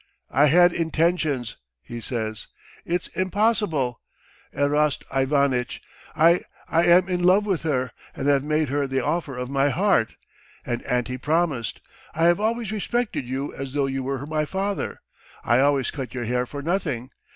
"I 0.31 0.47
had 0.47 0.73
intentions," 0.73 1.57
he 1.83 2.01
says. 2.01 2.47
"It's 2.85 3.07
impossible, 3.09 4.01
Erast 4.51 5.03
Ivanitch. 5.15 5.79
I... 6.15 6.41
I 6.67 6.85
am 6.85 7.07
in 7.07 7.21
love 7.23 7.45
with 7.45 7.61
her 7.61 7.91
and 8.15 8.27
have 8.27 8.43
made 8.43 8.69
her 8.69 8.87
the 8.87 9.05
offer 9.05 9.37
of 9.37 9.47
my 9.47 9.69
heart.... 9.69 10.15
And 10.65 10.81
auntie 10.87 11.19
promised. 11.19 11.81
I 12.15 12.23
have 12.23 12.39
always 12.39 12.71
respected 12.71 13.27
you 13.29 13.53
as 13.53 13.73
though 13.73 13.85
you 13.85 14.01
were 14.01 14.25
my 14.25 14.45
father.... 14.45 15.01
I 15.43 15.59
always 15.59 15.91
cut 15.91 16.15
your 16.15 16.25
hair 16.25 16.47
for 16.47 16.63
nothing. 16.63 17.11